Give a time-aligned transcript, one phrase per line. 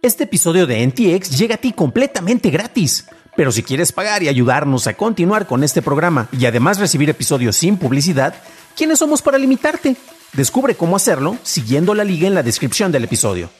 [0.00, 3.06] Este episodio de NTX llega a ti completamente gratis.
[3.36, 7.56] Pero si quieres pagar y ayudarnos a continuar con este programa y además recibir episodios
[7.56, 8.34] sin publicidad,
[8.76, 9.96] ¿quiénes somos para limitarte?
[10.34, 13.50] Descubre cómo hacerlo siguiendo la liga en la descripción del episodio.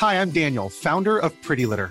[0.00, 1.90] Hi, I'm Daniel, founder of Pretty Litter.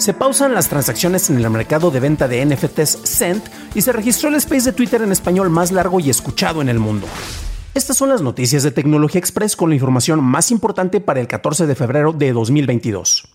[0.00, 4.30] Se pausan las transacciones en el mercado de venta de NFTs Cent y se registró
[4.30, 7.06] el space de Twitter en español más largo y escuchado en el mundo.
[7.74, 11.66] Estas son las noticias de Tecnología Express con la información más importante para el 14
[11.66, 13.28] de febrero de 2022.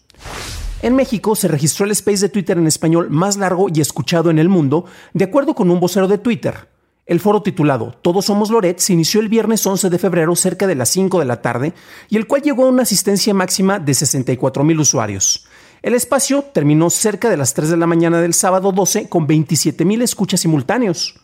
[0.82, 4.40] En México se registró el space de Twitter en español más largo y escuchado en
[4.40, 6.68] el mundo, de acuerdo con un vocero de Twitter.
[7.06, 10.74] El foro titulado Todos somos Loret se inició el viernes 11 de febrero cerca de
[10.74, 11.74] las 5 de la tarde
[12.10, 15.46] y el cual llegó a una asistencia máxima de 64 mil usuarios.
[15.86, 19.86] El espacio terminó cerca de las 3 de la mañana del sábado 12 con 27
[19.86, 21.22] mil escuchas simultáneos.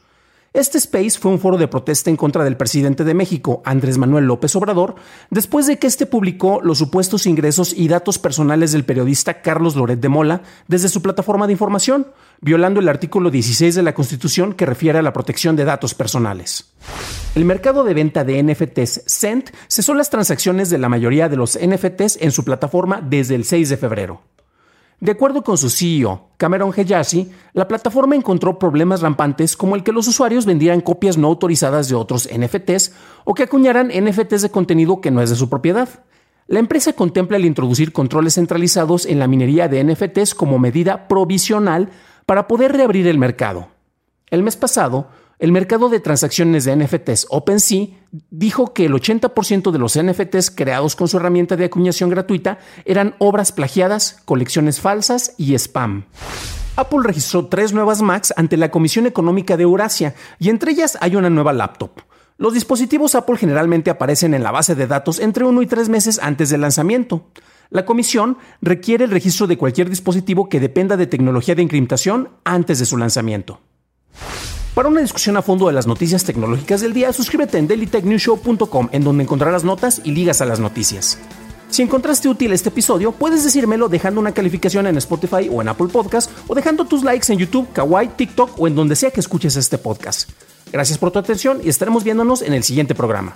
[0.54, 4.26] Este space fue un foro de protesta en contra del presidente de México, Andrés Manuel
[4.26, 4.94] López Obrador,
[5.32, 10.00] después de que este publicó los supuestos ingresos y datos personales del periodista Carlos Loret
[10.00, 12.06] de Mola desde su plataforma de información,
[12.40, 16.72] violando el artículo 16 de la Constitución que refiere a la protección de datos personales.
[17.34, 21.58] El mercado de venta de NFTs Cent cesó las transacciones de la mayoría de los
[21.58, 24.22] NFTs en su plataforma desde el 6 de febrero.
[25.02, 29.92] De acuerdo con su CEO, Cameron Heyashi, la plataforma encontró problemas rampantes como el que
[29.92, 32.94] los usuarios vendieran copias no autorizadas de otros NFTs
[33.26, 35.90] o que acuñaran NFTs de contenido que no es de su propiedad.
[36.46, 41.90] La empresa contempla el introducir controles centralizados en la minería de NFTs como medida provisional
[42.28, 43.70] para poder reabrir el mercado.
[44.30, 45.08] El mes pasado,
[45.42, 47.88] el mercado de transacciones de NFTs OpenSea
[48.30, 53.16] dijo que el 80% de los NFTs creados con su herramienta de acuñación gratuita eran
[53.18, 56.06] obras plagiadas, colecciones falsas y spam.
[56.76, 61.16] Apple registró tres nuevas Macs ante la Comisión Económica de Eurasia y entre ellas hay
[61.16, 61.90] una nueva laptop.
[62.38, 66.20] Los dispositivos Apple generalmente aparecen en la base de datos entre uno y tres meses
[66.22, 67.32] antes del lanzamiento.
[67.72, 72.78] La comisión requiere el registro de cualquier dispositivo que dependa de tecnología de encriptación antes
[72.78, 73.60] de su lanzamiento.
[74.74, 79.04] Para una discusión a fondo de las noticias tecnológicas del día, suscríbete en dailytechnewshow.com, en
[79.04, 81.20] donde encontrarás notas y ligas a las noticias.
[81.70, 85.88] Si encontraste útil este episodio, puedes decírmelo dejando una calificación en Spotify o en Apple
[85.88, 89.58] Podcast, o dejando tus likes en YouTube, Kawaii, TikTok o en donde sea que escuches
[89.58, 90.30] este podcast.
[90.72, 93.36] Gracias por tu atención y estaremos viéndonos en el siguiente programa.